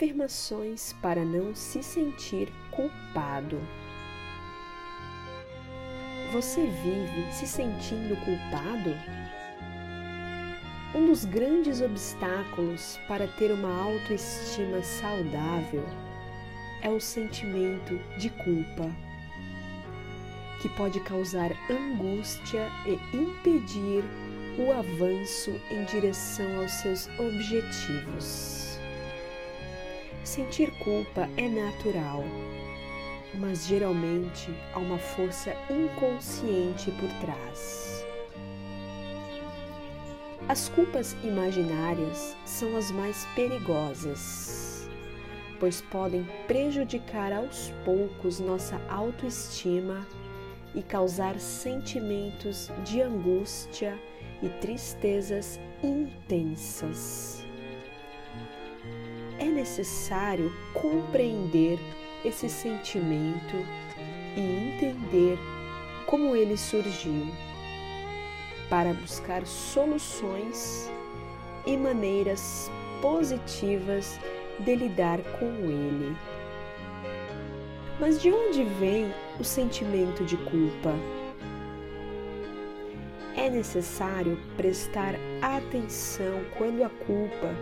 [0.00, 3.60] afirmações para não se sentir culpado.
[6.32, 8.96] Você vive se sentindo culpado?
[10.94, 15.84] Um dos grandes obstáculos para ter uma autoestima saudável
[16.80, 18.90] é o sentimento de culpa,
[20.62, 24.02] que pode causar angústia e impedir
[24.58, 28.69] o avanço em direção aos seus objetivos.
[30.24, 32.22] Sentir culpa é natural,
[33.34, 38.04] mas geralmente há uma força inconsciente por trás.
[40.46, 44.88] As culpas imaginárias são as mais perigosas,
[45.58, 50.06] pois podem prejudicar aos poucos nossa autoestima
[50.74, 53.98] e causar sentimentos de angústia
[54.42, 57.49] e tristezas intensas.
[59.40, 61.78] É necessário compreender
[62.22, 63.56] esse sentimento
[64.36, 65.38] e entender
[66.04, 67.26] como ele surgiu
[68.68, 70.90] para buscar soluções
[71.66, 72.70] e maneiras
[73.00, 74.20] positivas
[74.58, 76.14] de lidar com ele.
[77.98, 80.94] Mas de onde vem o sentimento de culpa?
[83.50, 87.52] É necessário prestar atenção quando a culpa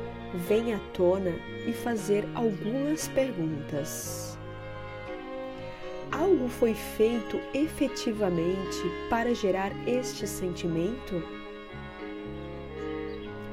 [0.46, 1.32] vem à tona
[1.66, 4.38] e fazer algumas perguntas
[6.10, 11.22] algo foi feito efetivamente para gerar este sentimento?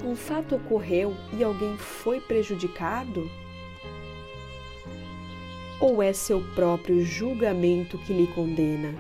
[0.04, 3.30] Um fato ocorreu e alguém foi prejudicado?
[5.80, 8.94] Ou é seu próprio julgamento que lhe condena?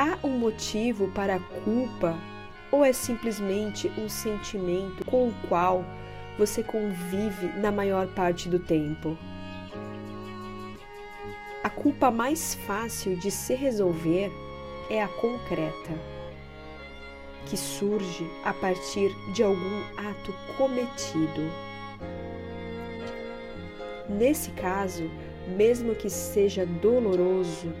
[0.00, 2.16] Há um motivo para a culpa
[2.70, 5.84] ou é simplesmente um sentimento com o qual
[6.38, 9.18] você convive na maior parte do tempo?
[11.64, 14.30] A culpa mais fácil de se resolver
[14.88, 15.90] é a concreta,
[17.46, 21.42] que surge a partir de algum ato cometido.
[24.08, 25.10] Nesse caso,
[25.56, 27.74] mesmo que seja doloroso,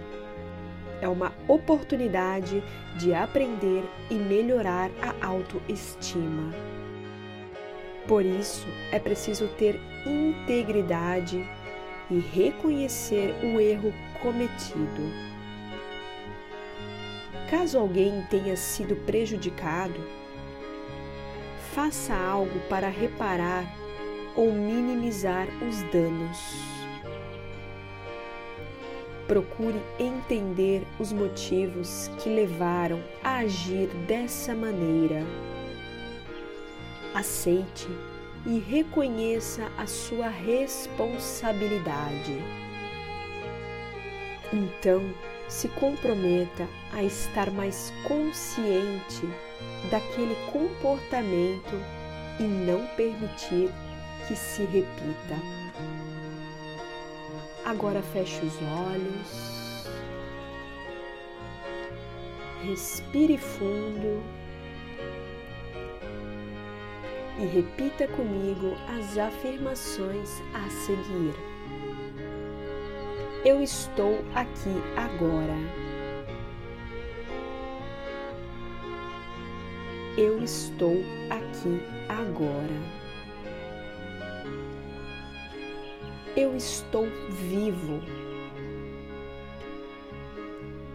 [1.00, 2.62] é uma oportunidade
[2.96, 6.52] de aprender e melhorar a autoestima.
[8.06, 11.46] Por isso, é preciso ter integridade
[12.10, 13.92] e reconhecer o erro
[14.22, 15.28] cometido.
[17.50, 20.00] Caso alguém tenha sido prejudicado,
[21.74, 23.64] faça algo para reparar
[24.34, 26.77] ou minimizar os danos.
[29.28, 35.22] Procure entender os motivos que levaram a agir dessa maneira.
[37.14, 37.86] Aceite
[38.46, 42.38] e reconheça a sua responsabilidade.
[44.50, 45.02] Então,
[45.46, 49.28] se comprometa a estar mais consciente
[49.90, 51.74] daquele comportamento
[52.40, 53.68] e não permitir
[54.26, 55.36] que se repita.
[57.68, 59.84] Agora feche os olhos.
[62.62, 64.22] Respire fundo
[67.38, 71.34] e repita comigo as afirmações a seguir.
[73.44, 75.58] Eu estou aqui agora.
[80.16, 83.07] Eu estou aqui agora.
[86.38, 88.00] Eu estou vivo.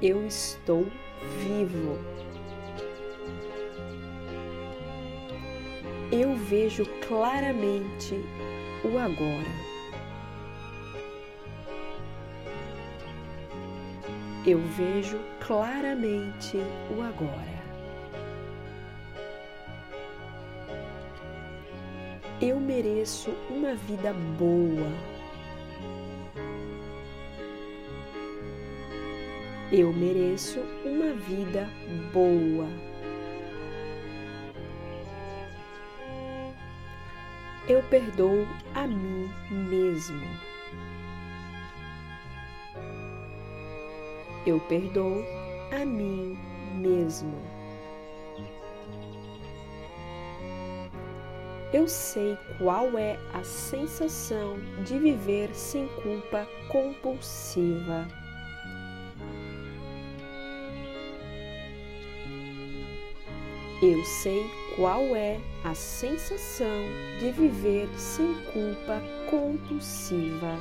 [0.01, 0.87] Eu estou
[1.39, 2.13] vivo.
[6.13, 8.13] eu vejo claramente
[8.83, 9.51] o agora.
[14.45, 16.57] Eu vejo claramente
[16.95, 17.63] o agora.
[22.39, 25.12] Eu mereço uma vida boa.
[29.73, 31.67] Eu mereço uma vida
[32.13, 32.69] boa.
[37.67, 40.21] eu perdoo a mim mesmo.
[44.45, 45.23] Eu perdoo
[45.71, 46.37] a mim
[46.75, 47.33] mesmo.
[51.71, 58.07] Eu sei qual é a sensação de viver sem culpa compulsiva.
[63.85, 66.83] Eu sei qual é a sensação
[67.19, 70.57] de viver sem culpa compulsiva.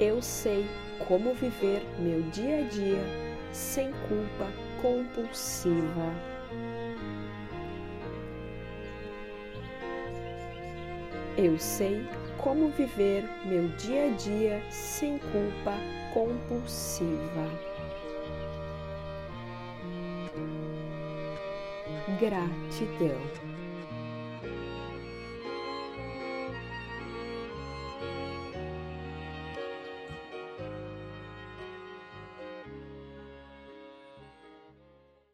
[0.00, 0.64] Eu sei
[1.06, 3.04] como viver meu dia a dia
[3.52, 4.50] sem culpa
[4.80, 6.14] compulsiva.
[11.36, 12.08] Eu sei
[12.38, 15.74] como viver meu dia a dia sem culpa
[16.14, 17.77] compulsiva.
[22.18, 23.47] Gratidão.